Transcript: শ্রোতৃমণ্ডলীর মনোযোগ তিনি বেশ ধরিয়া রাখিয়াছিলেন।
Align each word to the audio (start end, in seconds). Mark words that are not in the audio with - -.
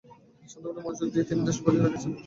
শ্রোতৃমণ্ডলীর 0.49 0.85
মনোযোগ 0.85 1.27
তিনি 1.29 1.41
বেশ 1.47 1.57
ধরিয়া 1.63 1.83
রাখিয়াছিলেন। 1.83 2.17